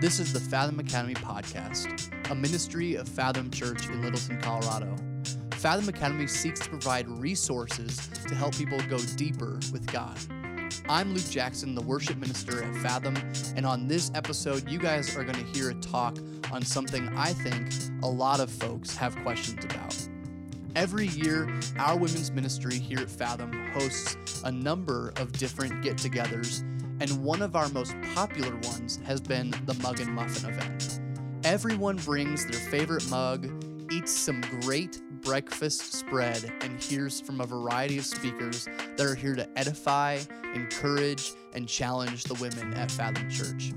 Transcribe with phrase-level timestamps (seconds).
[0.00, 4.94] This is the Fathom Academy podcast, a ministry of Fathom Church in Littleton, Colorado.
[5.54, 10.16] Fathom Academy seeks to provide resources to help people go deeper with God.
[10.88, 13.16] I'm Luke Jackson, the worship minister at Fathom,
[13.56, 16.16] and on this episode, you guys are going to hear a talk
[16.52, 17.72] on something I think
[18.04, 19.96] a lot of folks have questions about.
[20.76, 26.62] Every year, our women's ministry here at Fathom hosts a number of different get togethers,
[27.00, 31.00] and one of our most popular ones has been the Mug and Muffin event.
[31.44, 33.48] Everyone brings their favorite mug,
[33.92, 39.34] eats some great breakfast spread, and hears from a variety of speakers that are here
[39.34, 40.18] to edify,
[40.54, 43.72] encourage, and challenge the women at Fathom Church.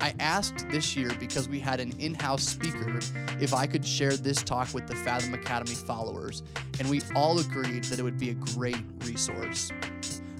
[0.00, 2.98] I asked this year because we had an in house speaker
[3.40, 6.42] if I could share this talk with the Fathom Academy followers,
[6.78, 9.70] and we all agreed that it would be a great resource.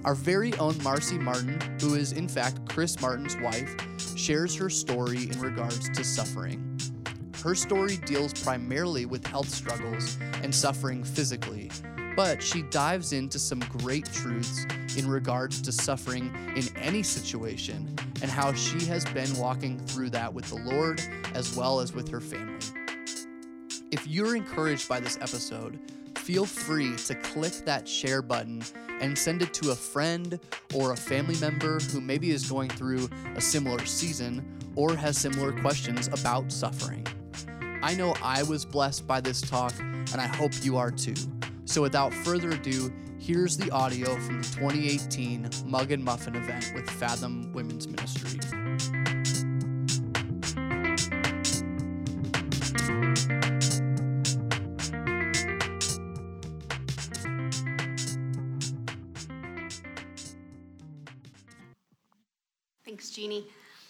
[0.04, 3.74] Our very own Marcy Martin, who is in fact Chris Martin's wife,
[4.16, 6.78] shares her story in regards to suffering.
[7.42, 11.70] Her story deals primarily with health struggles and suffering physically,
[12.16, 18.30] but she dives into some great truths in regards to suffering in any situation and
[18.30, 21.00] how she has been walking through that with the Lord
[21.34, 22.66] as well as with her family.
[23.90, 25.78] If you're encouraged by this episode,
[26.24, 28.62] feel free to click that share button
[29.02, 30.40] and send it to a friend
[30.74, 34.42] or a family member who maybe is going through a similar season
[34.74, 37.06] or has similar questions about suffering.
[37.82, 41.14] I know I was blessed by this talk, and I hope you are too.
[41.66, 46.88] So without further ado, here's the audio from the 2018 Mug and Muffin event with
[46.88, 48.63] Fathom Women's Ministry.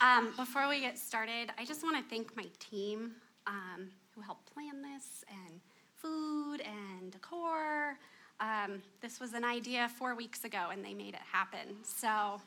[0.04, 3.12] Um, before we get started, I just want to thank my team
[3.46, 5.60] um, who helped plan this and
[5.96, 7.96] food and decor.
[8.38, 11.76] Um, this was an idea four weeks ago and they made it happen.
[11.82, 12.38] So,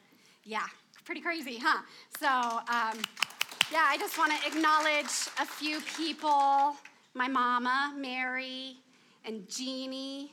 [0.43, 0.67] yeah,
[1.03, 1.81] pretty crazy, huh?
[2.19, 3.01] So, um,
[3.71, 6.75] yeah, I just want to acknowledge a few people
[7.15, 8.75] my mama, Mary,
[9.25, 10.31] and Jeannie,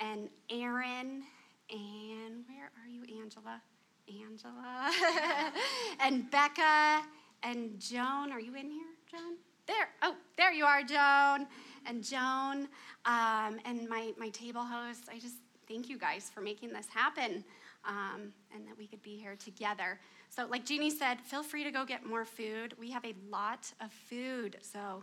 [0.00, 1.22] and Aaron,
[1.68, 3.60] and where are you, Angela?
[4.08, 4.92] Angela,
[6.00, 7.02] and Becca,
[7.42, 8.32] and Joan.
[8.32, 9.36] Are you in here, Joan?
[9.66, 9.88] There.
[10.02, 11.46] Oh, there you are, Joan
[11.86, 12.68] and Joan
[13.04, 15.08] um, and my, my table hosts.
[15.10, 15.36] I just
[15.68, 17.44] thank you guys for making this happen
[17.84, 19.98] um, and that we could be here together.
[20.28, 22.74] So, like Jeannie said, feel free to go get more food.
[22.78, 25.02] We have a lot of food, so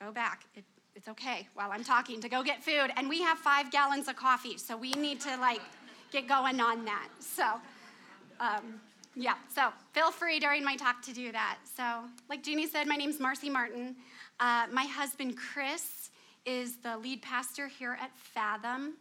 [0.00, 0.44] go back.
[0.54, 0.64] It,
[0.94, 2.90] it's okay while I'm talking to go get food.
[2.96, 5.60] And we have five gallons of coffee, so we need to like
[6.10, 7.08] get going on that.
[7.18, 7.44] So,
[8.42, 8.80] um,
[9.14, 11.58] yeah, so feel free during my talk to do that.
[11.76, 13.94] So, like Jeannie said, my name's Marcy Martin.
[14.40, 16.10] Uh, my husband, Chris,
[16.44, 18.94] is the lead pastor here at Fathom.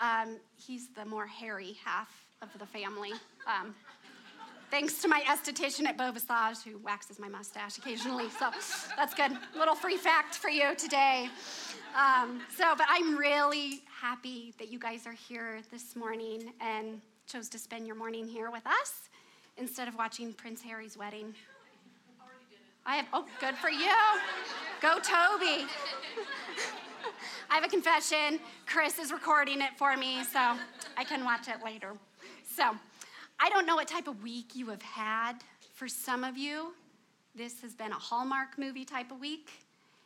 [0.00, 2.08] Um, he's the more hairy half
[2.40, 3.12] of the family.
[3.46, 3.74] Um,
[4.70, 8.28] thanks to my esthetician at Beauvisage, who waxes my mustache occasionally.
[8.38, 8.50] So
[8.96, 9.32] that's good.
[9.56, 11.28] Little free fact for you today.
[11.96, 17.00] Um, so, but I'm really happy that you guys are here this morning and
[17.34, 19.08] chose to spend your morning here with us
[19.56, 21.34] instead of watching Prince Harry's wedding.
[22.86, 23.90] I have, oh, good for you.
[24.80, 25.66] Go, Toby.
[27.50, 28.38] I have a confession.
[28.66, 30.54] Chris is recording it for me, so
[30.96, 31.94] I can watch it later.
[32.54, 32.70] So,
[33.40, 35.38] I don't know what type of week you have had.
[35.72, 36.72] For some of you,
[37.34, 39.50] this has been a Hallmark movie type of week.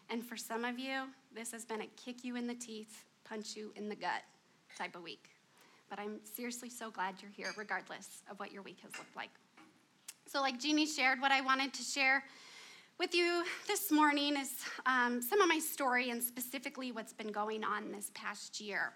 [0.08, 1.02] And for some of you,
[1.34, 4.22] this has been a kick you in the teeth, punch you in the gut
[4.78, 5.28] type of week.
[5.90, 9.30] But I'm seriously so glad you're here, regardless of what your week has looked like.
[10.26, 12.24] So, like Jeannie shared, what I wanted to share
[12.98, 14.50] with you this morning is
[14.84, 18.92] um, some of my story and specifically what's been going on this past year.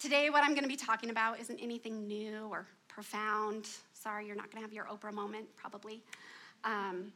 [0.00, 3.68] Today, what I'm going to be talking about isn't anything new or profound.
[3.92, 6.02] Sorry, you're not going to have your Oprah moment, probably.
[6.64, 7.12] Um,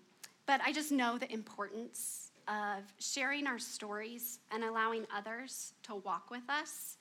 [0.47, 6.31] but I just know the importance of sharing our stories and allowing others to walk
[6.31, 6.99] with us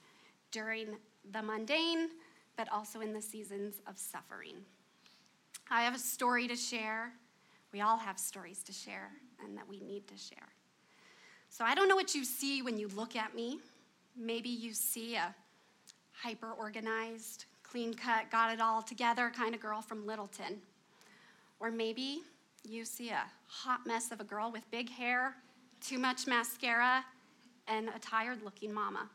[0.52, 0.96] during
[1.32, 2.10] the mundane,
[2.58, 4.56] but also in the seasons of suffering.
[5.70, 7.14] I have a story to share
[7.74, 9.10] we all have stories to share
[9.44, 10.48] and that we need to share.
[11.50, 13.60] So I don't know what you see when you look at me.
[14.16, 15.34] Maybe you see a
[16.12, 20.62] hyper organized, clean cut, got it all together kind of girl from Littleton.
[21.60, 22.22] Or maybe
[22.64, 25.36] you see a hot mess of a girl with big hair,
[25.82, 27.04] too much mascara,
[27.68, 29.10] and a tired looking mama.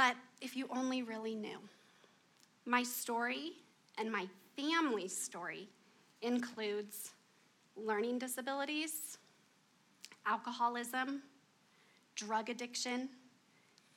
[0.00, 1.58] But if you only really knew,
[2.64, 3.52] my story
[3.98, 4.26] and my
[4.56, 5.68] family's story
[6.22, 7.10] includes
[7.76, 9.18] learning disabilities,
[10.24, 11.20] alcoholism,
[12.14, 13.10] drug addiction,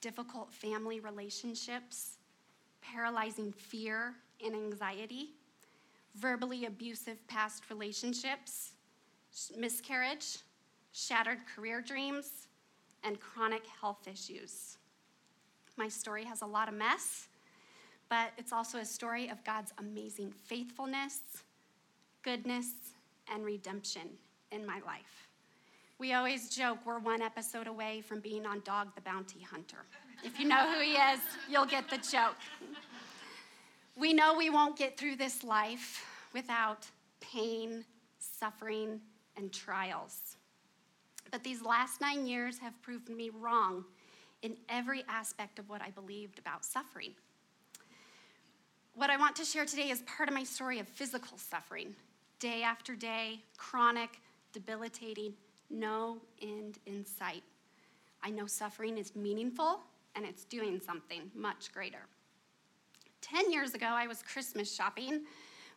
[0.02, 2.18] difficult family relationships,
[2.82, 4.14] paralyzing fear
[4.46, 5.30] and anxiety,
[6.16, 8.74] verbally abusive past relationships,
[9.58, 10.40] miscarriage,
[10.92, 12.48] shattered career dreams,
[13.06, 14.80] and chronic health issues.
[15.76, 17.28] My story has a lot of mess,
[18.10, 21.20] but it's also a story of God's amazing faithfulness,
[22.22, 22.68] goodness,
[23.34, 24.10] and redemption
[24.52, 25.28] in my life.
[25.98, 29.86] We always joke we're one episode away from being on Dog the Bounty Hunter.
[30.24, 32.36] If you know who he is, you'll get the joke.
[33.96, 36.86] We know we won't get through this life without
[37.20, 37.86] pain,
[38.20, 39.00] suffering,
[39.38, 40.38] and trials.
[41.32, 43.86] But these last nine years have proven me wrong
[44.44, 47.14] in every aspect of what I believed about suffering.
[48.94, 51.96] What I want to share today is part of my story of physical suffering,
[52.40, 55.34] day after day, chronic, debilitating,
[55.72, 57.44] no end in sight.
[58.22, 59.80] I know suffering is meaningful
[60.16, 62.06] and it's doing something much greater.
[63.22, 65.24] 10 years ago, I was Christmas shopping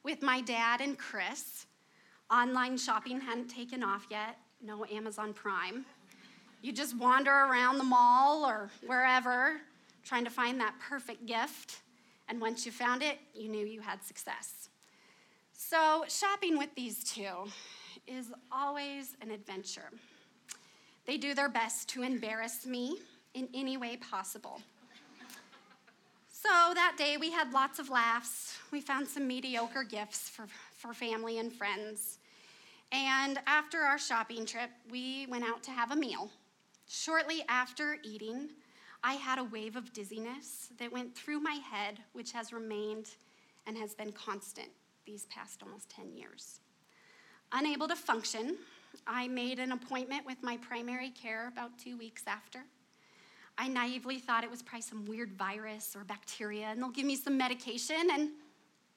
[0.02, 1.66] with my dad and Chris.
[2.30, 5.86] Online shopping hadn't taken off yet, no Amazon Prime.
[6.62, 9.60] You just wander around the mall or wherever
[10.04, 11.80] trying to find that perfect gift.
[12.28, 14.68] And once you found it, you knew you had success.
[15.52, 17.48] So, shopping with these two
[18.06, 19.90] is always an adventure.
[21.06, 22.98] They do their best to embarrass me
[23.34, 24.60] in any way possible.
[26.30, 28.56] So that day we had lots of laughs.
[28.70, 32.18] We found some mediocre gifts for, for family and friends.
[32.92, 36.30] And after our shopping trip, we went out to have a meal.
[36.88, 38.48] Shortly after eating,
[39.02, 43.10] I had a wave of dizziness that went through my head, which has remained
[43.66, 44.68] and has been constant
[45.04, 46.60] these past almost 10 years.
[47.52, 48.56] Unable to function,
[49.06, 52.60] I made an appointment with my primary care about two weeks after.
[53.58, 57.16] I naively thought it was probably some weird virus or bacteria, and they'll give me
[57.16, 58.30] some medication, and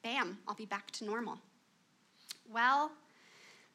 [0.02, 1.38] bam, I'll be back to normal.
[2.52, 2.92] Well,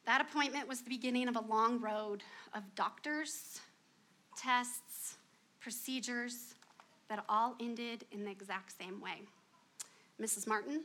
[0.06, 2.22] that appointment was the beginning of a long road
[2.54, 3.60] of doctors,
[4.36, 5.16] tests,
[5.60, 6.54] procedures
[7.08, 9.22] that all ended in the exact same way.
[10.20, 10.46] Mrs.
[10.46, 10.82] Martin,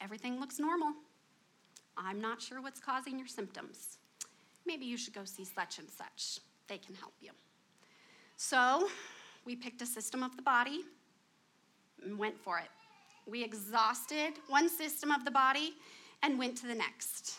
[0.00, 0.92] everything looks normal.
[1.96, 3.98] I'm not sure what's causing your symptoms.
[4.66, 6.40] Maybe you should go see such and such.
[6.68, 7.30] They can help you.
[8.36, 8.88] So
[9.44, 10.80] we picked a system of the body
[12.04, 12.68] and went for it.
[13.26, 15.74] We exhausted one system of the body
[16.22, 17.36] and went to the next.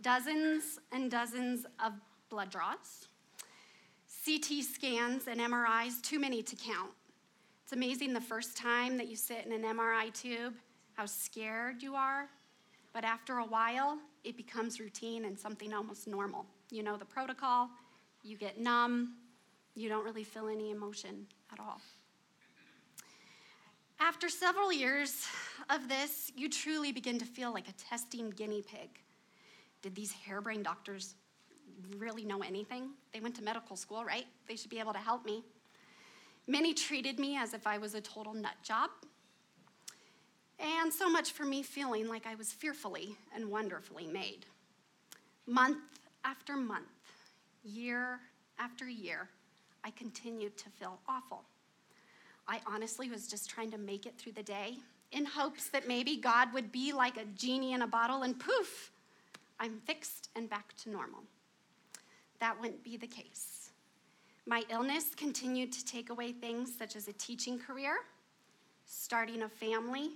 [0.00, 1.92] Dozens and dozens of
[2.30, 3.07] blood draws,
[4.28, 6.90] CT scans, and MRIs, too many to count.
[7.62, 10.52] It's amazing the first time that you sit in an MRI tube,
[10.92, 12.28] how scared you are.
[12.92, 16.44] But after a while, it becomes routine and something almost normal.
[16.70, 17.70] You know the protocol,
[18.22, 19.14] you get numb,
[19.74, 21.80] you don't really feel any emotion at all.
[23.98, 25.26] After several years
[25.70, 28.90] of this, you truly begin to feel like a testing guinea pig.
[29.80, 31.14] Did these harebrained doctors
[31.96, 32.90] really know anything?
[33.12, 34.26] They went to medical school, right?
[34.48, 35.42] They should be able to help me.
[36.46, 38.90] Many treated me as if I was a total nut job.
[40.58, 44.46] And so much for me feeling like I was fearfully and wonderfully made.
[45.46, 45.78] Month
[46.24, 46.86] after month,
[47.64, 48.20] year
[48.58, 49.28] after year,
[49.84, 51.42] I continued to feel awful.
[52.48, 54.78] I honestly was just trying to make it through the day
[55.12, 58.90] in hopes that maybe God would be like a genie in a bottle and poof,
[59.58, 61.20] I'm fixed and back to normal.
[62.40, 63.70] That wouldn't be the case.
[64.46, 67.98] My illness continued to take away things such as a teaching career,
[68.86, 70.12] starting a family,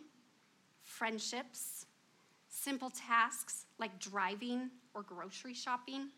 [0.80, 1.86] friendships,
[2.48, 6.08] simple tasks like driving or grocery shopping.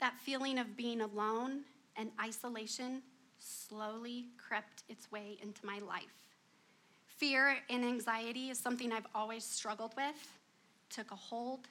[0.00, 1.62] That feeling of being alone
[1.96, 3.02] and isolation
[3.38, 6.04] slowly crept its way into my life.
[7.06, 10.38] Fear and anxiety is something I've always struggled with,
[10.88, 11.66] took a hold,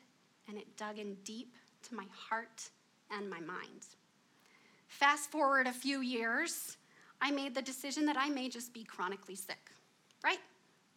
[0.47, 1.55] and it dug in deep
[1.89, 2.69] to my heart
[3.11, 3.85] and my mind.
[4.87, 6.77] Fast forward a few years,
[7.21, 9.71] I made the decision that I may just be chronically sick,
[10.23, 10.39] right?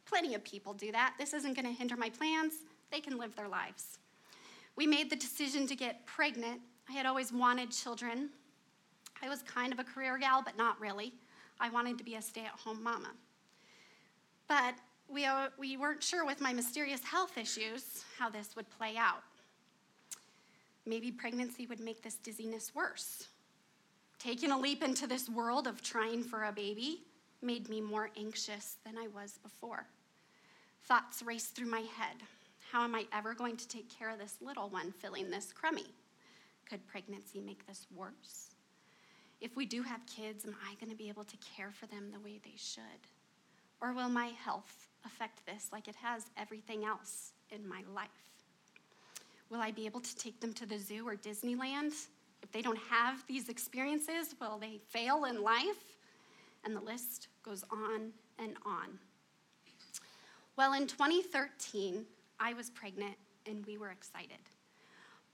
[0.07, 1.15] Plenty of people do that.
[1.19, 2.55] This isn't going to hinder my plans,
[2.91, 3.99] they can live their lives.
[4.77, 6.61] We made the decision to get pregnant.
[6.89, 8.31] I had always wanted children.
[9.23, 11.13] I was kind of a career gal, but not really.
[11.61, 13.11] I wanted to be a stay at home mama.
[14.49, 14.75] But
[15.09, 19.23] we, uh, we weren't sure with my mysterious health issues how this would play out.
[20.87, 23.29] Maybe pregnancy would make this dizziness worse.
[24.19, 27.03] Taking a leap into this world of trying for a baby
[27.43, 29.87] made me more anxious than I was before.
[30.85, 32.17] Thoughts raced through my head.
[32.71, 35.87] How am I ever going to take care of this little one feeling this crummy?
[36.69, 38.55] Could pregnancy make this worse?
[39.41, 42.11] If we do have kids, am I going to be able to care for them
[42.13, 42.83] the way they should?
[43.81, 48.11] Or will my health affect this like it has everything else in my life?
[49.51, 51.93] Will I be able to take them to the zoo or Disneyland?
[52.43, 55.99] If they don't have these experiences, will they fail in life?
[56.65, 58.99] And the list goes on and on.
[60.57, 62.05] Well, in 2013,
[62.39, 63.17] I was pregnant
[63.47, 64.39] and we were excited,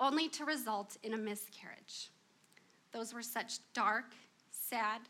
[0.01, 2.11] only to result in a miscarriage.
[2.93, 4.15] Those were such dark,
[4.51, 5.03] sad,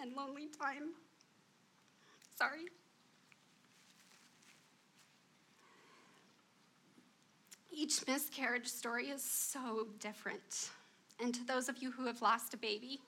[0.00, 0.94] and lonely times.
[2.36, 2.66] Sorry.
[7.78, 10.70] Each miscarriage story is so different.
[11.22, 13.00] And to those of you who have lost a baby,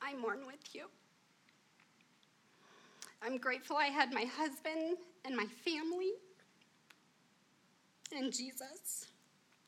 [0.00, 0.86] I mourn with you.
[3.22, 4.96] I'm grateful I had my husband
[5.26, 6.12] and my family
[8.16, 9.08] and Jesus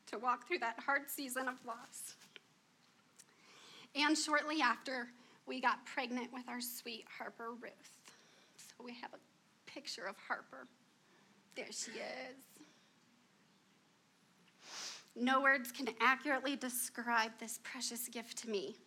[0.07, 2.15] to walk through that hard season of loss.
[3.95, 5.09] And shortly after,
[5.45, 7.99] we got pregnant with our sweet Harper Ruth.
[8.57, 10.65] So we have a picture of Harper.
[11.55, 12.50] There she is.
[15.15, 18.77] No words can accurately describe this precious gift to me.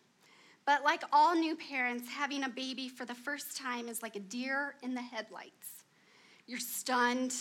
[0.65, 4.19] But like all new parents, having a baby for the first time is like a
[4.19, 5.83] deer in the headlights.
[6.47, 7.35] You're stunned,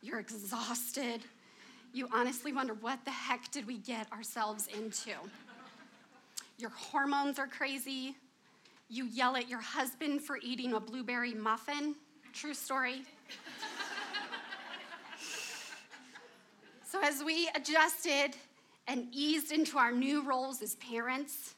[0.00, 1.22] you're exhausted,
[1.94, 5.10] you honestly wonder what the heck did we get ourselves into?
[6.58, 8.16] Your hormones are crazy.
[8.88, 11.94] You yell at your husband for eating a blueberry muffin.
[12.32, 13.02] True story.
[16.92, 18.36] So, as we adjusted
[18.86, 21.54] and eased into our new roles as parents,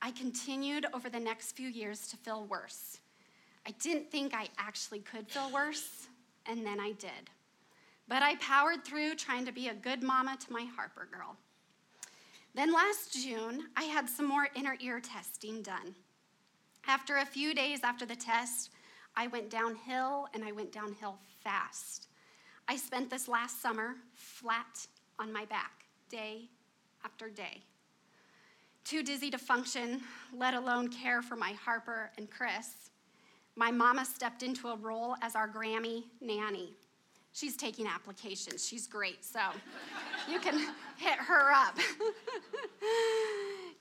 [0.00, 2.98] I continued over the next few years to feel worse.
[3.66, 6.06] I didn't think I actually could feel worse,
[6.48, 7.30] and then I did.
[8.06, 11.34] But I powered through trying to be a good mama to my Harper girl.
[12.54, 15.96] Then last June, I had some more inner ear testing done.
[16.86, 18.70] After a few days after the test,
[19.16, 22.06] I went downhill and I went downhill fast.
[22.68, 24.86] I spent this last summer flat
[25.20, 26.48] on my back, day
[27.04, 27.62] after day.
[28.84, 30.00] Too dizzy to function,
[30.32, 32.90] let alone care for my Harper and Chris.
[33.54, 36.74] My mama stepped into a role as our Grammy nanny.
[37.32, 38.66] She's taking applications.
[38.66, 39.40] She's great, so
[40.28, 40.58] you can
[40.96, 41.76] hit her up.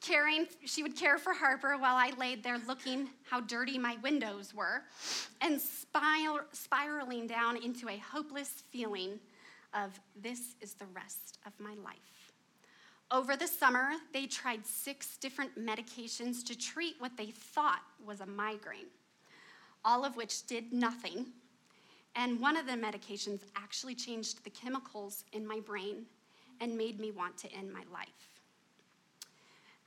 [0.05, 4.53] Caring, she would care for Harper while I laid there looking how dirty my windows
[4.53, 4.83] were
[5.41, 9.19] and spiral, spiraling down into a hopeless feeling
[9.73, 12.33] of this is the rest of my life.
[13.09, 18.25] Over the summer, they tried six different medications to treat what they thought was a
[18.25, 18.91] migraine,
[19.83, 21.27] all of which did nothing
[22.15, 26.05] and one of the medications actually changed the chemicals in my brain
[26.61, 28.34] and made me want to end my life.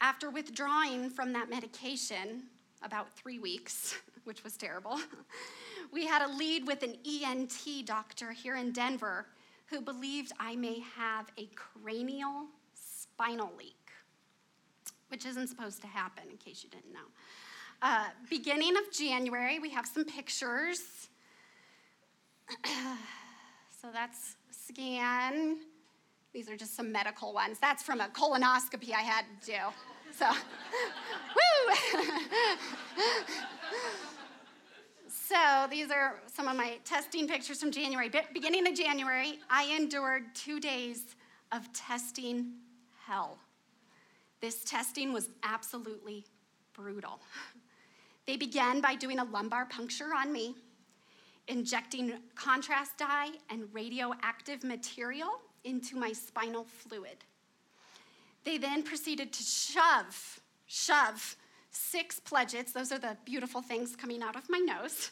[0.01, 2.45] After withdrawing from that medication,
[2.83, 5.01] about three weeks, which was terrible,
[5.93, 9.27] we had a lead with an ENT doctor here in Denver
[9.67, 13.91] who believed I may have a cranial spinal leak,
[15.09, 17.01] which isn't supposed to happen, in case you didn't know.
[17.83, 21.09] Uh, beginning of January, we have some pictures.
[23.81, 25.59] so that's scan.
[26.33, 27.59] These are just some medical ones.
[27.59, 29.59] That's from a colonoscopy I had to do.
[30.17, 30.27] So,
[31.37, 31.75] woo!
[35.09, 38.09] so these are some of my testing pictures from January.
[38.09, 41.17] Be- beginning of January, I endured two days
[41.53, 42.53] of testing
[43.07, 43.39] hell.
[44.41, 46.25] This testing was absolutely
[46.75, 47.21] brutal.
[48.27, 50.55] They began by doing a lumbar puncture on me
[51.49, 57.19] injecting contrast dye and radioactive material into my spinal fluid.
[58.45, 61.37] They then proceeded to shove, shove
[61.71, 65.11] six pledgets, those are the beautiful things coming out of my nose,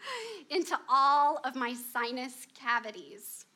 [0.50, 3.46] into all of my sinus cavities,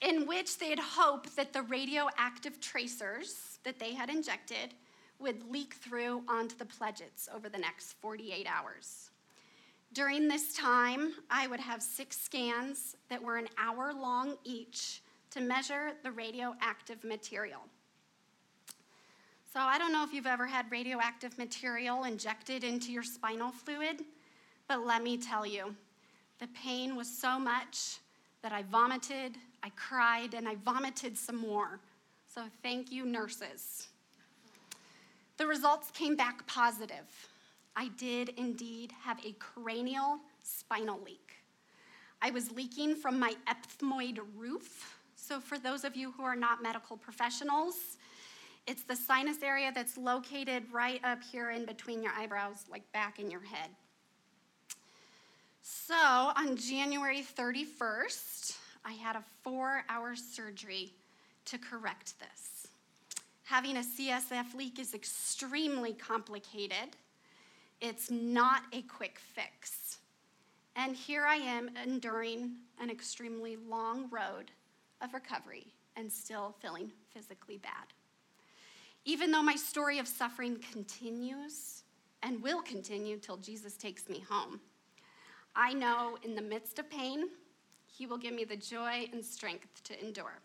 [0.00, 4.74] in which they'd hope that the radioactive tracers that they had injected
[5.18, 9.10] would leak through onto the pledgets over the next 48 hours.
[9.92, 15.40] During this time, I would have six scans that were an hour long each to
[15.40, 17.60] measure the radioactive material.
[19.52, 24.02] So, I don't know if you've ever had radioactive material injected into your spinal fluid,
[24.68, 25.74] but let me tell you,
[26.40, 27.98] the pain was so much
[28.42, 31.80] that I vomited, I cried, and I vomited some more.
[32.32, 33.88] So, thank you, nurses.
[35.38, 37.28] The results came back positive.
[37.74, 41.32] I did indeed have a cranial spinal leak.
[42.22, 46.62] I was leaking from my ethmoid roof, So, for those of you who are not
[46.62, 47.96] medical professionals,
[48.66, 53.18] it's the sinus area that's located right up here in between your eyebrows, like back
[53.18, 53.70] in your head.
[55.62, 60.92] So, on January 31st, I had a four hour surgery
[61.46, 62.68] to correct this.
[63.44, 66.96] Having a CSF leak is extremely complicated,
[67.80, 69.98] it's not a quick fix.
[70.76, 74.50] And here I am enduring an extremely long road
[75.02, 77.92] of recovery and still feeling physically bad.
[79.04, 81.82] Even though my story of suffering continues
[82.22, 84.60] and will continue till Jesus takes me home,
[85.54, 87.28] I know in the midst of pain,
[87.86, 90.40] He will give me the joy and strength to endure.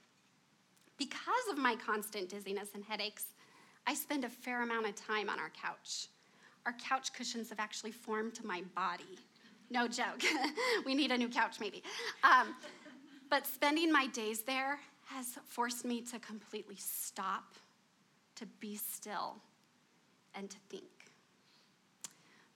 [0.98, 3.26] Because of my constant dizziness and headaches,
[3.88, 6.08] I spend a fair amount of time on our couch.
[6.66, 9.18] Our couch cushions have actually formed to my body.
[9.72, 10.22] No joke.
[10.86, 11.82] we need a new couch, maybe.
[12.24, 12.56] Um,
[13.32, 17.56] but spending my days there has forced me to completely stop,
[18.36, 19.38] to be still,
[20.36, 20.84] and to think.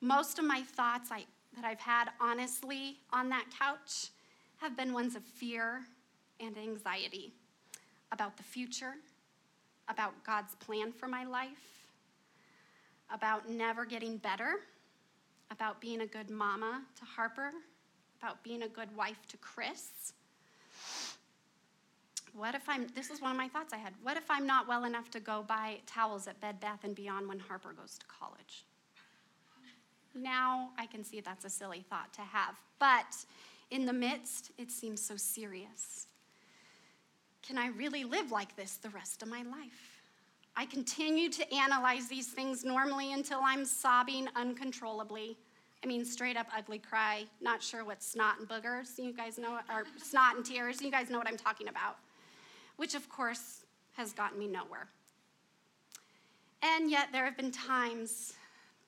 [0.01, 4.09] Most of my thoughts I, that I've had honestly on that couch
[4.57, 5.81] have been ones of fear
[6.41, 7.31] and anxiety
[8.11, 8.95] about the future,
[9.87, 11.87] about God's plan for my life,
[13.13, 14.55] about never getting better,
[15.51, 17.51] about being a good mama to Harper,
[18.21, 20.13] about being a good wife to Chris.
[22.37, 23.93] What if I'm, this is one of my thoughts I had.
[24.03, 27.29] What if I'm not well enough to go buy towels at Bed Bath and Beyond
[27.29, 28.65] when Harper goes to college?
[30.13, 32.55] Now I can see that's a silly thought to have.
[32.77, 33.25] But
[33.71, 36.07] in the midst, it seems so serious.
[37.41, 40.01] Can I really live like this the rest of my life?
[40.57, 45.37] I continue to analyze these things normally until I'm sobbing uncontrollably.
[45.83, 49.59] I mean, straight up ugly cry, not sure what snot and boogers, you guys know,
[49.69, 51.97] or snot and tears, you guys know what I'm talking about,
[52.77, 54.87] which of course has gotten me nowhere.
[56.61, 58.33] And yet, there have been times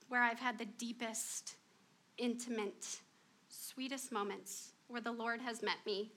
[0.10, 1.56] where I've had the deepest,
[2.18, 3.00] intimate,
[3.50, 6.12] sweetest moments where the Lord has met me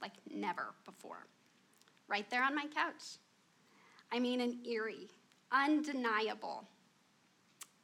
[0.00, 1.26] like never before
[2.08, 3.18] right there on my couch.
[4.12, 5.08] I mean, an eerie,
[5.52, 6.64] undeniable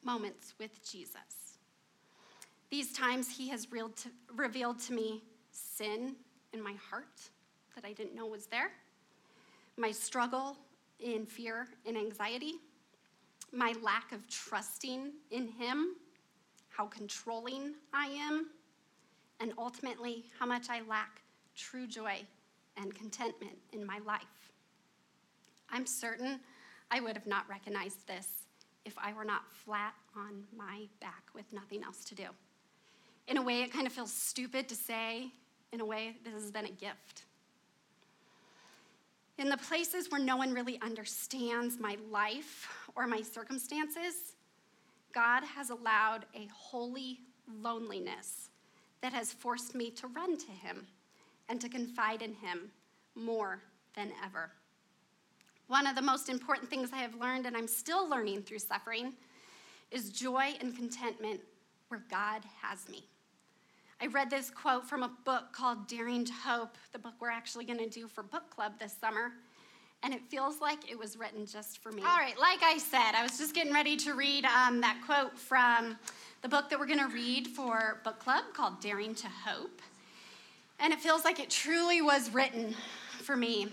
[0.05, 1.59] moments with Jesus.
[2.71, 3.69] These times, he has
[4.35, 6.15] revealed to me sin
[6.53, 7.31] in my heart
[7.75, 8.71] that I didn't know was there,
[9.77, 10.57] my struggle
[10.99, 12.55] in fear and anxiety,
[13.53, 15.97] my lack of trusting in him,
[16.69, 18.51] how controlling I am,
[19.41, 21.23] and ultimately, how much I lack
[21.57, 22.21] true joy
[22.77, 24.53] and contentment in my life.
[25.71, 26.41] I'm certain
[26.91, 28.29] I would have not recognized this
[28.85, 32.27] if I were not flat on my back with nothing else to do.
[33.29, 35.33] In a way, it kind of feels stupid to say.
[35.73, 37.25] In a way, this has been a gift.
[39.41, 44.37] In the places where no one really understands my life or my circumstances,
[45.15, 47.21] God has allowed a holy
[47.63, 48.51] loneliness
[49.01, 50.87] that has forced me to run to Him
[51.49, 52.71] and to confide in Him
[53.15, 53.63] more
[53.97, 54.51] than ever.
[55.69, 59.15] One of the most important things I have learned, and I'm still learning through suffering,
[59.91, 61.41] is joy and contentment
[61.89, 63.07] where God has me.
[64.03, 67.67] I read this quote from a book called Daring to Hope, the book we're actually
[67.67, 69.33] going to do for book club this summer.
[70.03, 72.01] And it feels like it was written just for me.
[72.01, 75.39] All right, like I said, I was just getting ready to read um, that quote
[75.39, 75.99] from
[76.41, 79.83] the book that we're going to read for book club called Daring to Hope.
[80.79, 82.75] And it feels like it truly was written
[83.21, 83.65] for me.
[83.65, 83.71] It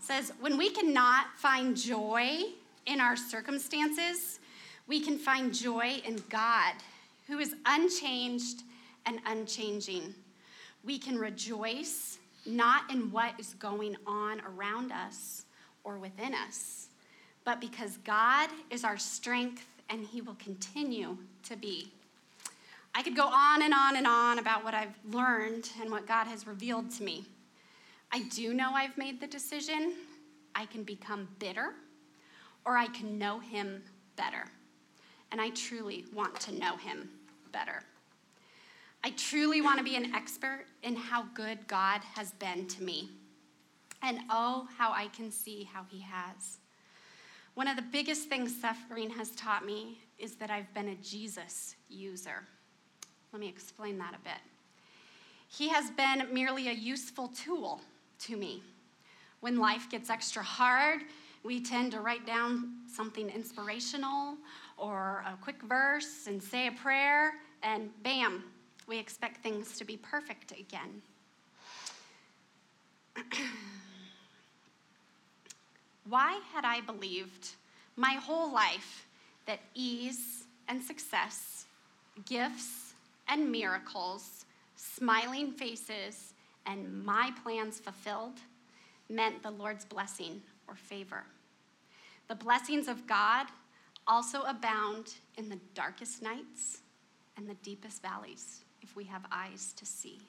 [0.00, 2.40] says, When we cannot find joy
[2.86, 4.40] in our circumstances,
[4.88, 6.74] we can find joy in God,
[7.28, 8.64] who is unchanged
[9.06, 10.14] and unchanging.
[10.84, 15.46] We can rejoice not in what is going on around us
[15.82, 16.88] or within us,
[17.44, 21.90] but because God is our strength and He will continue to be.
[22.94, 26.26] I could go on and on and on about what I've learned and what God
[26.26, 27.24] has revealed to me.
[28.12, 29.94] I do know I've made the decision.
[30.54, 31.74] I can become bitter
[32.64, 33.82] or I can know Him
[34.16, 34.44] better.
[35.32, 37.10] And I truly want to know Him
[37.50, 37.82] better.
[39.06, 43.10] I truly want to be an expert in how good God has been to me.
[44.00, 46.56] And oh, how I can see how He has.
[47.52, 51.76] One of the biggest things suffering has taught me is that I've been a Jesus
[51.90, 52.44] user.
[53.30, 54.40] Let me explain that a bit.
[55.48, 57.82] He has been merely a useful tool
[58.20, 58.62] to me.
[59.40, 61.02] When life gets extra hard,
[61.42, 64.38] we tend to write down something inspirational
[64.78, 68.44] or a quick verse and say a prayer, and bam,
[68.86, 71.02] we expect things to be perfect again.
[76.08, 77.50] Why had I believed
[77.96, 79.06] my whole life
[79.46, 81.66] that ease and success,
[82.26, 82.94] gifts
[83.28, 84.44] and miracles,
[84.76, 86.34] smiling faces,
[86.66, 88.40] and my plans fulfilled
[89.08, 91.24] meant the Lord's blessing or favor?
[92.28, 93.46] The blessings of God
[94.06, 96.82] also abound in the darkest nights
[97.36, 100.20] and the deepest valleys if we have eyes to see.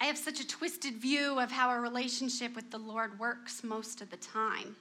[0.00, 4.00] I have such a twisted view of how a relationship with the Lord works most
[4.00, 4.76] of the time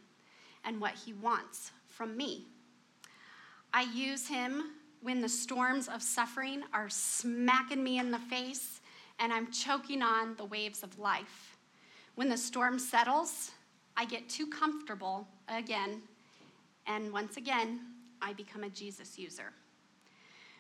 [0.64, 2.46] and what He wants from me.
[3.74, 8.82] I use Him when the storms of suffering are smacking me in the face
[9.20, 11.58] and I'm choking on the waves of life.
[12.16, 13.52] When the storm settles,
[13.96, 16.02] I get too comfortable again,
[16.86, 17.80] and once again,
[18.22, 19.54] I become a Jesus user.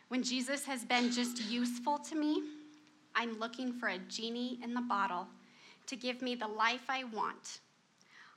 [0.10, 2.41] When Jesus has been just useful to me,
[3.13, 5.28] I'm looking for a genie in the bottle
[5.88, 7.60] to give me the life I want.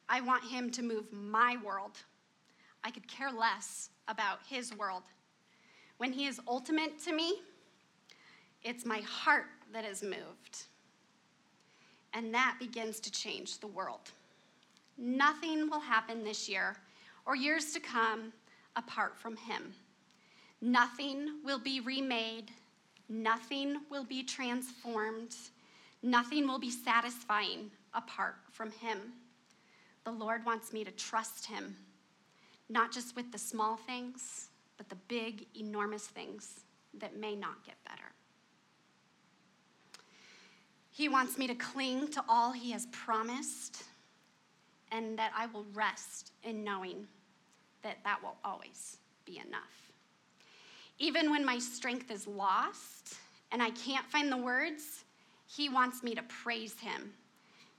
[0.08, 1.98] I want him to move my world.
[2.82, 5.04] I could care less about his world.
[5.98, 7.40] When he is ultimate to me,
[8.64, 10.64] it's my heart that is moved.
[12.14, 14.10] And that begins to change the world.
[14.98, 16.76] Nothing will happen this year
[17.26, 18.32] or years to come
[18.74, 19.72] apart from him.
[20.60, 22.52] Nothing will be remade
[23.10, 25.34] Nothing will be transformed.
[26.00, 28.98] Nothing will be satisfying apart from Him.
[30.04, 31.74] The Lord wants me to trust Him,
[32.68, 36.60] not just with the small things, but the big, enormous things
[36.94, 38.12] that may not get better.
[40.92, 43.82] He wants me to cling to all He has promised,
[44.92, 47.08] and that I will rest in knowing
[47.82, 49.89] that that will always be enough.
[51.00, 53.16] Even when my strength is lost
[53.52, 55.04] and I can't find the words,
[55.46, 57.12] He wants me to praise Him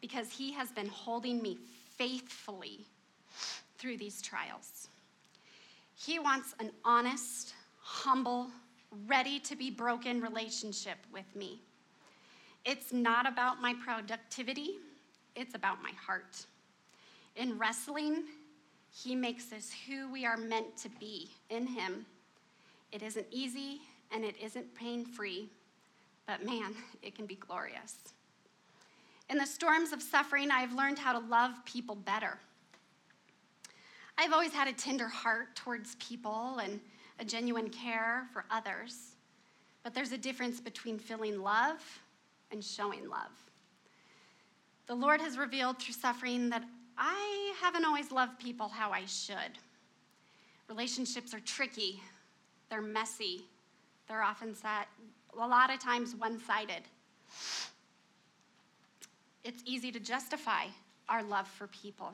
[0.02, 1.60] because He has been holding me
[1.98, 2.88] faithfully
[3.78, 4.88] through these trials.
[5.96, 8.48] He wants an honest, humble,
[9.06, 11.62] ready to be broken relationship with me.
[12.66, 14.78] It's not about my productivity,
[15.36, 16.44] it's about my heart.
[17.36, 18.24] In wrestling,
[18.92, 22.08] He makes us who we are meant to be in Him.
[22.92, 25.50] It isn't easy and it isn't pain free,
[26.28, 27.96] but man, it can be glorious.
[29.30, 32.38] In the storms of suffering, I've learned how to love people better.
[34.18, 36.80] I've always had a tender heart towards people and
[37.20, 39.14] a genuine care for others,
[39.84, 41.82] but there's a difference between feeling love
[42.52, 43.32] and showing love.
[44.88, 46.64] The Lord has revealed through suffering that
[46.98, 49.58] I haven't always loved people how I should.
[50.68, 52.02] Relationships are tricky,
[52.72, 53.46] they're messy.
[54.08, 54.88] They're often set,
[55.40, 56.82] a lot of times one sided.
[59.44, 60.66] It's easy to justify
[61.08, 62.14] our love for people.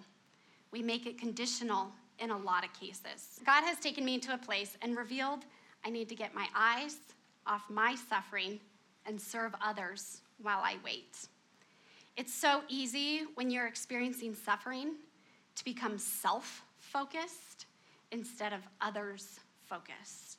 [0.72, 3.40] We make it conditional in a lot of cases.
[3.46, 5.46] God has taken me to a place and revealed
[5.86, 6.98] I need to get my eyes
[7.46, 8.60] off my suffering
[9.06, 11.28] and serve others while I wait.
[12.18, 14.96] It's so easy when you're experiencing suffering
[15.56, 17.68] to become self focused
[18.12, 20.37] instead of others focused.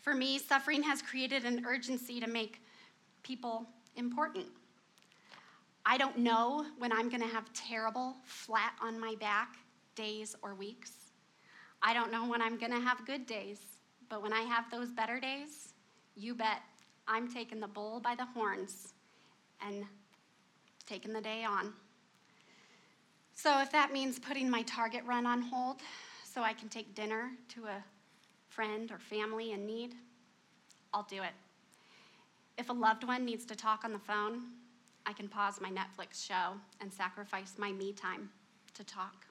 [0.00, 2.62] For me, suffering has created an urgency to make
[3.22, 4.46] people important.
[5.84, 9.56] I don't know when I'm going to have terrible, flat on my back
[9.94, 10.92] days or weeks.
[11.82, 13.58] I don't know when I'm going to have good days,
[14.08, 15.72] but when I have those better days,
[16.14, 16.62] you bet
[17.06, 18.94] I'm taking the bull by the horns
[19.66, 19.84] and
[20.86, 21.72] taking the day on.
[23.34, 25.80] So, if that means putting my Target run on hold
[26.24, 27.84] so I can take dinner to a
[28.58, 29.94] friend or family in need,
[30.92, 31.30] I'll do it.
[32.56, 34.40] If a loved one needs to talk on the phone,
[35.06, 38.28] I can pause my Netflix show and sacrifice my me time
[38.74, 39.26] to talk.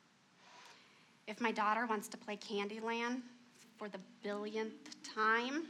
[1.28, 3.20] If my daughter wants to play Candyland
[3.78, 5.66] for the billionth time,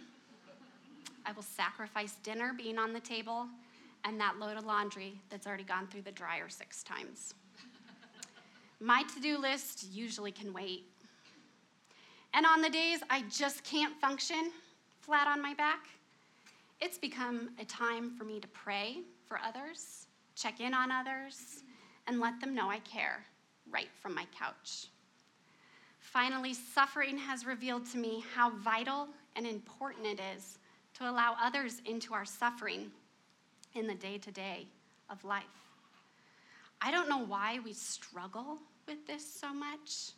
[1.25, 3.47] I will sacrifice dinner being on the table
[4.05, 7.33] and that load of laundry that's already gone through the dryer six times.
[8.79, 10.83] My to do list usually can wait.
[12.37, 14.51] And on the days I just can't function,
[15.01, 15.87] flat on my back,
[16.79, 18.97] it's become a time for me to pray
[19.27, 21.63] for others, check in on others,
[22.05, 23.25] and let them know I care
[23.71, 24.85] right from my couch.
[25.99, 30.59] Finally, suffering has revealed to me how vital and important it is
[30.93, 32.91] to allow others into our suffering
[33.73, 34.67] in the day to day
[35.09, 35.43] of life.
[36.83, 40.11] I don't know why we struggle with this so much.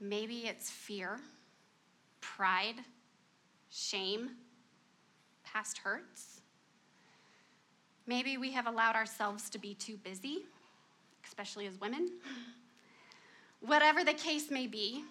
[0.00, 1.20] Maybe it's fear,
[2.20, 2.76] pride,
[3.70, 4.30] shame,
[5.44, 6.40] past hurts.
[8.06, 10.44] Maybe we have allowed ourselves to be too busy
[11.26, 12.10] especially as women.
[13.60, 15.04] Whatever the case may be,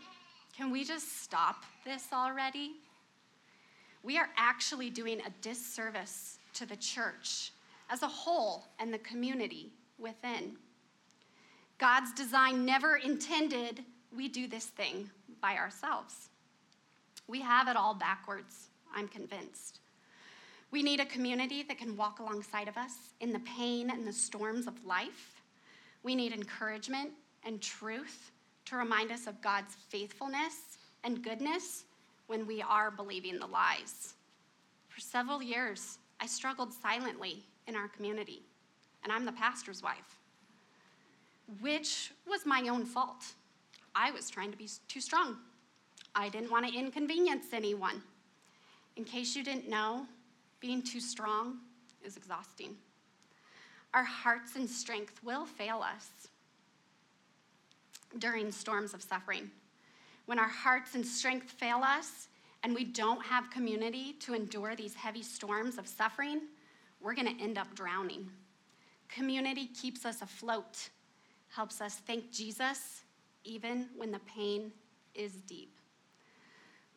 [0.55, 2.73] can we just stop this already?
[4.03, 7.51] We are actually doing a disservice to the church
[7.89, 10.57] as a whole and the community within.
[11.77, 13.83] God's design never intended
[14.15, 15.09] we do this thing
[15.41, 16.29] by ourselves.
[17.27, 19.79] We have it all backwards, I'm convinced.
[20.71, 24.13] We need a community that can walk alongside of us in the pain and the
[24.13, 25.41] storms of life.
[26.03, 27.11] We need encouragement
[27.43, 28.31] and truth
[28.65, 31.85] to remind us of God's faithfulness and goodness
[32.27, 34.13] when we are believing the lies.
[34.87, 38.43] For several years, I struggled silently in our community,
[39.03, 40.19] and I'm the pastor's wife,
[41.61, 43.33] which was my own fault.
[43.99, 45.35] I was trying to be too strong.
[46.15, 48.01] I didn't want to inconvenience anyone.
[48.95, 50.05] In case you didn't know,
[50.61, 51.57] being too strong
[52.01, 52.77] is exhausting.
[53.93, 56.29] Our hearts and strength will fail us
[58.19, 59.51] during storms of suffering.
[60.27, 62.29] When our hearts and strength fail us
[62.63, 66.43] and we don't have community to endure these heavy storms of suffering,
[67.01, 68.31] we're going to end up drowning.
[69.09, 70.87] Community keeps us afloat,
[71.49, 73.01] helps us thank Jesus
[73.43, 74.71] even when the pain
[75.15, 75.73] is deep.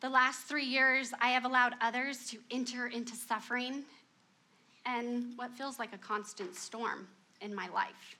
[0.01, 3.83] The last three years, I have allowed others to enter into suffering
[4.85, 7.07] and what feels like a constant storm
[7.41, 8.17] in my life.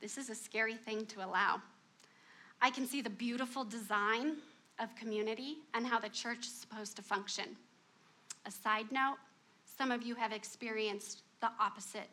[0.00, 1.60] This is a scary thing to allow.
[2.60, 4.36] I can see the beautiful design
[4.78, 7.56] of community and how the church is supposed to function.
[8.46, 9.18] A side note
[9.78, 12.08] some of you have experienced the opposite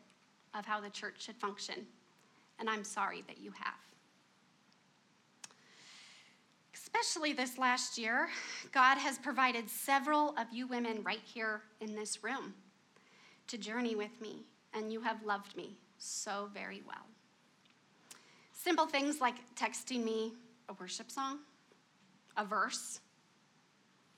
[0.54, 1.86] of how the church should function,
[2.58, 3.89] and I'm sorry that you have.
[6.92, 8.28] Especially this last year,
[8.72, 12.54] God has provided several of you women right here in this room
[13.46, 14.42] to journey with me,
[14.74, 17.06] and you have loved me so very well.
[18.52, 20.32] Simple things like texting me
[20.68, 21.38] a worship song,
[22.36, 23.00] a verse,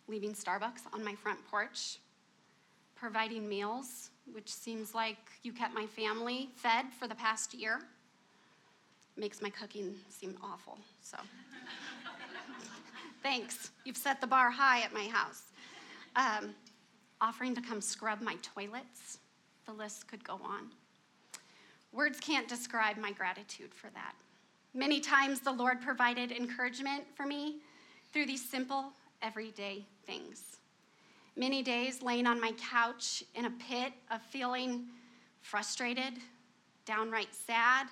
[0.09, 1.99] leaving Starbucks on my front porch,
[2.95, 7.81] providing meals, which seems like you kept my family fed for the past year.
[9.17, 11.19] Makes my cooking seem awful, so.
[13.23, 13.71] Thanks.
[13.85, 15.53] You've set the bar high at my house.
[16.17, 16.55] Um,
[17.21, 19.19] offering to come scrub my toilets.
[19.65, 20.71] The list could go on.
[21.93, 24.15] Words can't describe my gratitude for that.
[24.75, 27.59] Many times the Lord provided encouragement for me
[28.13, 30.57] through these simple, everyday things.
[31.37, 34.87] Many days laying on my couch in a pit of feeling
[35.43, 36.15] frustrated,
[36.87, 37.87] downright sad,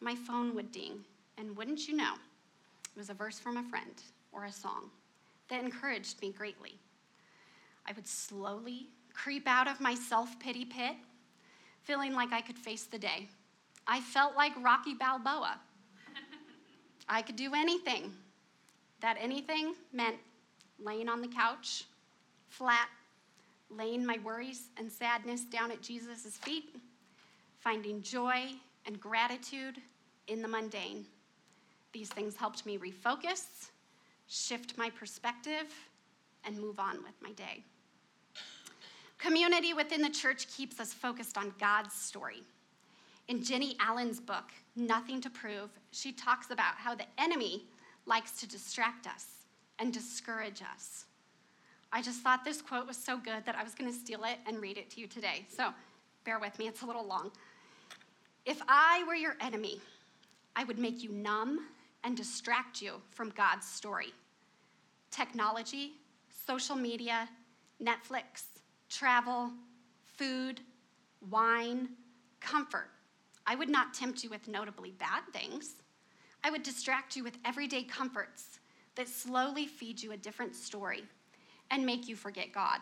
[0.00, 1.04] my phone would ding.
[1.38, 4.90] And wouldn't you know, it was a verse from a friend or a song
[5.48, 6.78] that encouraged me greatly.
[7.86, 10.94] I would slowly creep out of my self pity pit,
[11.82, 13.28] feeling like I could face the day.
[13.86, 15.58] I felt like Rocky Balboa.
[17.08, 18.12] I could do anything.
[19.00, 20.16] That anything meant
[20.78, 21.84] laying on the couch,
[22.48, 22.88] flat,
[23.70, 26.74] laying my worries and sadness down at Jesus' feet,
[27.58, 28.46] finding joy
[28.86, 29.76] and gratitude
[30.26, 31.06] in the mundane.
[31.92, 33.70] These things helped me refocus
[34.28, 35.74] shift my perspective,
[36.44, 37.64] and move on with my day.
[39.18, 42.42] Community within the church keeps us focused on God's story.
[43.26, 44.44] In Jennie Allen's book,
[44.76, 47.64] Nothing to Prove, she talks about how the enemy
[48.06, 49.26] likes to distract us
[49.78, 51.06] and discourage us.
[51.92, 54.38] I just thought this quote was so good that I was going to steal it
[54.46, 55.46] and read it to you today.
[55.54, 55.70] So
[56.24, 57.30] bear with me, it's a little long.
[58.46, 59.80] If I were your enemy,
[60.54, 61.66] I would make you numb
[62.04, 64.12] and distract you from God's story.
[65.10, 65.92] Technology,
[66.46, 67.28] social media,
[67.82, 68.44] Netflix,
[68.88, 69.50] travel,
[70.16, 70.60] food,
[71.30, 71.88] wine,
[72.40, 72.90] comfort.
[73.46, 75.76] I would not tempt you with notably bad things.
[76.44, 78.60] I would distract you with everyday comforts
[78.94, 81.04] that slowly feed you a different story
[81.70, 82.80] and make you forget God.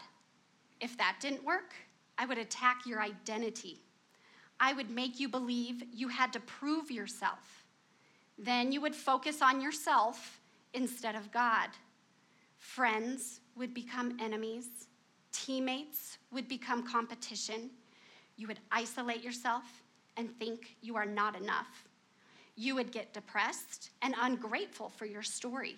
[0.81, 1.75] If that didn't work,
[2.19, 3.81] I would attack your identity.
[4.59, 7.66] I would make you believe you had to prove yourself
[8.39, 10.41] then you would focus on yourself
[10.75, 11.69] instead of God.
[12.59, 14.89] Friends would become enemies,
[15.33, 17.71] teammates would become competition.
[18.37, 19.65] You would isolate yourself
[20.17, 21.87] and think you are not enough.
[22.57, 25.77] You would get depressed and ungrateful for your story.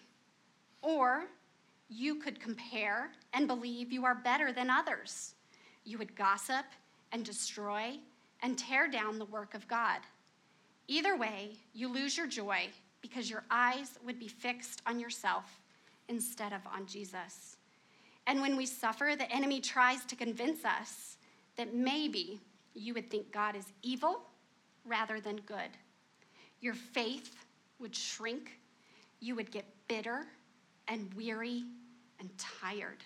[0.82, 1.26] Or
[1.88, 5.34] you could compare and believe you are better than others.
[5.84, 6.66] You would gossip
[7.12, 7.98] and destroy
[8.42, 10.00] and tear down the work of God.
[10.88, 12.66] Either way, you lose your joy
[13.02, 15.60] because your eyes would be fixed on yourself
[16.08, 17.56] instead of on Jesus.
[18.26, 21.18] And when we suffer, the enemy tries to convince us
[21.56, 22.40] that maybe
[22.74, 24.22] you would think God is evil
[24.84, 25.70] rather than good.
[26.60, 27.44] Your faith
[27.78, 28.58] would shrink.
[29.20, 30.26] You would get bitter
[30.88, 31.64] and weary
[32.18, 33.04] and tired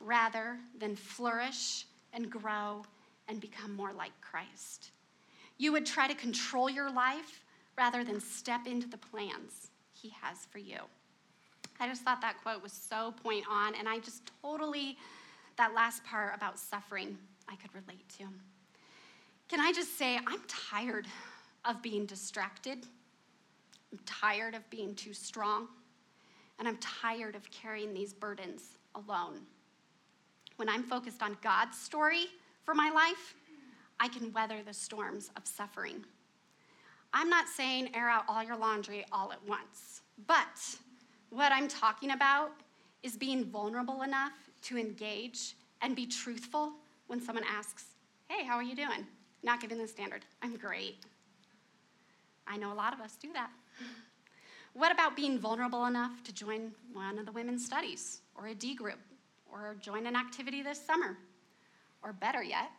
[0.00, 2.84] rather than flourish and grow
[3.28, 4.90] and become more like Christ.
[5.58, 7.44] You would try to control your life
[7.76, 10.78] rather than step into the plans He has for you.
[11.80, 14.96] I just thought that quote was so point on, and I just totally,
[15.56, 18.24] that last part about suffering, I could relate to.
[19.48, 21.06] Can I just say, I'm tired
[21.64, 22.86] of being distracted.
[23.92, 25.68] I'm tired of being too strong.
[26.58, 29.40] And I'm tired of carrying these burdens alone.
[30.56, 32.26] When I'm focused on God's story
[32.64, 33.34] for my life,
[34.00, 36.04] I can weather the storms of suffering.
[37.12, 40.76] I'm not saying air out all your laundry all at once, but
[41.30, 42.50] what I'm talking about
[43.02, 46.72] is being vulnerable enough to engage and be truthful
[47.06, 47.84] when someone asks,
[48.28, 49.06] Hey, how are you doing?
[49.42, 50.24] Not giving the standard.
[50.42, 50.96] I'm great.
[52.46, 53.50] I know a lot of us do that.
[54.72, 58.74] What about being vulnerable enough to join one of the women's studies or a D
[58.74, 58.98] group
[59.50, 61.16] or join an activity this summer?
[62.02, 62.70] Or better yet,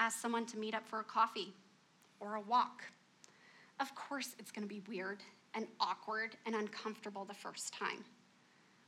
[0.00, 1.52] ask someone to meet up for a coffee
[2.20, 2.82] or a walk.
[3.78, 5.22] Of course, it's going to be weird
[5.54, 8.02] and awkward and uncomfortable the first time.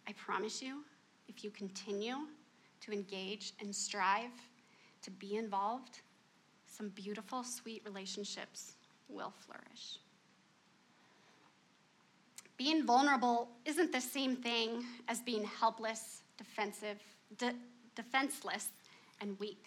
[0.09, 0.85] I promise you,
[1.29, 2.17] if you continue
[2.81, 4.31] to engage and strive
[5.03, 6.01] to be involved,
[6.67, 8.73] some beautiful, sweet relationships
[9.09, 9.99] will flourish.
[12.57, 16.99] Being vulnerable isn't the same thing as being helpless, defensive,
[17.37, 17.55] de-
[17.95, 18.69] defenseless,
[19.21, 19.67] and weak.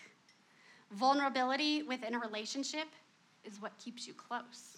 [0.96, 2.88] Vulnerability within a relationship
[3.44, 4.78] is what keeps you close.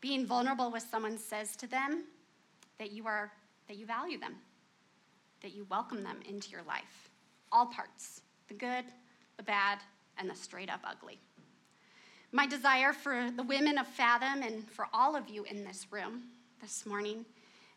[0.00, 2.04] Being vulnerable with someone says to them
[2.78, 3.30] that you are
[3.68, 4.34] that you value them,
[5.42, 7.10] that you welcome them into your life.
[7.52, 8.84] All parts, the good,
[9.36, 9.78] the bad,
[10.16, 11.20] and the straight up ugly.
[12.32, 16.24] My desire for the women of Fathom and for all of you in this room
[16.60, 17.24] this morning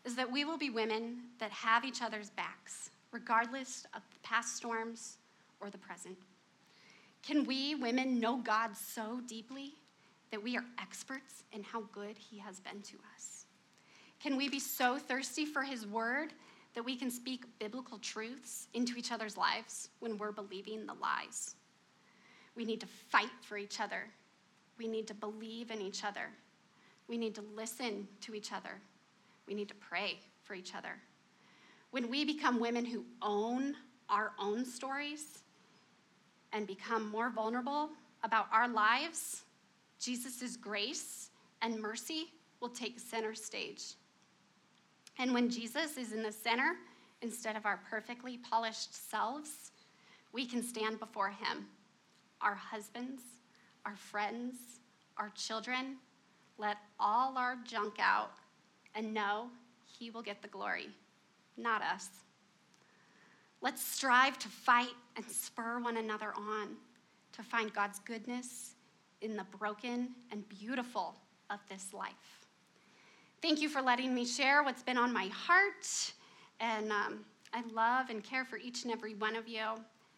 [0.03, 4.55] is that we will be women that have each other's backs, regardless of the past
[4.55, 5.17] storms
[5.59, 6.17] or the present.
[7.23, 9.73] Can we women know God so deeply
[10.31, 13.45] that we are experts in how good He has been to us?
[14.21, 16.33] Can we be so thirsty for His word
[16.73, 21.55] that we can speak biblical truths into each other's lives when we're believing the lies?
[22.55, 24.05] We need to fight for each other.
[24.77, 26.29] We need to believe in each other.
[27.07, 28.81] We need to listen to each other.
[29.47, 30.95] We need to pray for each other.
[31.91, 33.75] When we become women who own
[34.09, 35.43] our own stories
[36.53, 37.89] and become more vulnerable
[38.23, 39.43] about our lives,
[39.99, 41.29] Jesus' grace
[41.61, 42.27] and mercy
[42.59, 43.93] will take center stage.
[45.17, 46.75] And when Jesus is in the center,
[47.21, 49.71] instead of our perfectly polished selves,
[50.33, 51.67] we can stand before him,
[52.41, 53.21] our husbands,
[53.85, 54.55] our friends,
[55.17, 55.97] our children,
[56.57, 58.31] let all our junk out
[58.95, 59.49] and know
[59.85, 60.89] he will get the glory,
[61.57, 62.09] not us.
[63.61, 66.69] Let's strive to fight and spur one another on
[67.33, 68.75] to find God's goodness
[69.21, 71.15] in the broken and beautiful
[71.49, 72.47] of this life.
[73.41, 76.13] Thank you for letting me share what's been on my heart.
[76.59, 79.63] And um, I love and care for each and every one of you.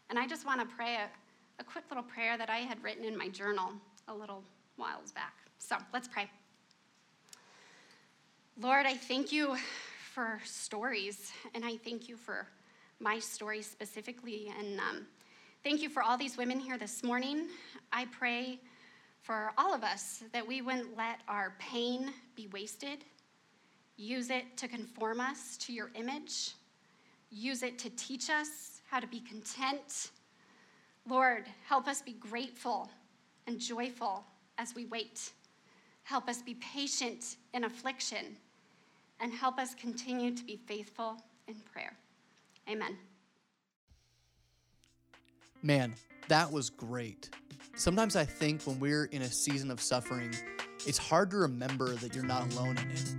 [0.10, 1.10] And I just want to pray a,
[1.60, 3.72] a quick little prayer that I had written in my journal
[4.08, 4.44] a little
[4.78, 5.34] whiles back.
[5.58, 6.30] So let's pray.
[8.62, 9.56] Lord, I thank you
[10.14, 12.46] for stories, and I thank you for
[13.04, 14.52] my story specifically.
[14.58, 15.06] And um,
[15.62, 17.48] thank you for all these women here this morning.
[17.92, 18.60] I pray
[19.22, 23.04] for all of us that we wouldn't let our pain be wasted,
[23.98, 26.52] use it to conform us to your image,
[27.30, 30.12] use it to teach us how to be content.
[31.08, 32.90] Lord, help us be grateful
[33.48, 34.24] and joyful
[34.58, 35.34] as we wait.
[36.04, 38.38] Help us be patient in affliction
[39.20, 41.18] and help us continue to be faithful
[41.50, 41.98] in prayer.
[42.70, 42.98] Amen.
[45.62, 45.94] Man,
[46.28, 47.30] that was great.
[47.76, 50.34] Sometimes I think when we're in a season of suffering,
[50.86, 53.16] it's hard to remember that you're not alone in it.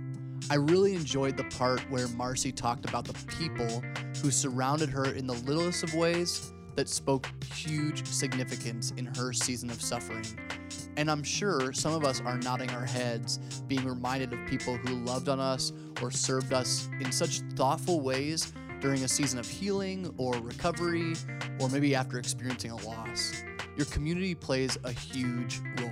[0.49, 3.83] I really enjoyed the part where Marcy talked about the people
[4.21, 9.69] who surrounded her in the littlest of ways that spoke huge significance in her season
[9.69, 10.25] of suffering.
[10.97, 13.37] And I'm sure some of us are nodding our heads,
[13.67, 18.53] being reminded of people who loved on us or served us in such thoughtful ways
[18.79, 21.13] during a season of healing or recovery,
[21.59, 23.43] or maybe after experiencing a loss.
[23.75, 25.91] Your community plays a huge role.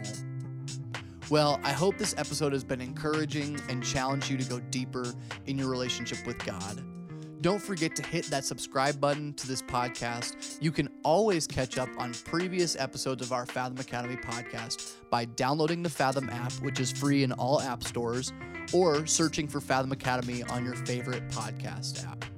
[1.30, 5.14] Well, I hope this episode has been encouraging and challenged you to go deeper
[5.46, 6.84] in your relationship with God.
[7.42, 10.58] Don't forget to hit that subscribe button to this podcast.
[10.62, 15.84] You can always catch up on previous episodes of our Fathom Academy podcast by downloading
[15.84, 18.32] the Fathom app, which is free in all app stores,
[18.72, 22.33] or searching for Fathom Academy on your favorite podcast app.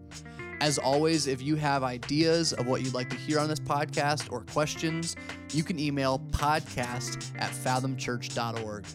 [0.62, 4.32] As always, if you have ideas of what you'd like to hear on this podcast
[4.32, 5.16] or questions,
[5.54, 8.86] you can email podcast at fathomchurch.org.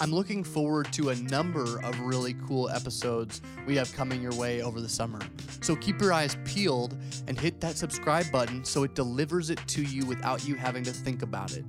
[0.00, 4.60] I'm looking forward to a number of really cool episodes we have coming your way
[4.60, 5.20] over the summer.
[5.60, 6.96] So keep your eyes peeled
[7.28, 10.92] and hit that subscribe button so it delivers it to you without you having to
[10.92, 11.64] think about it.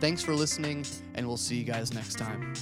[0.00, 0.84] Thanks for listening,
[1.14, 2.52] and we'll see you guys next time.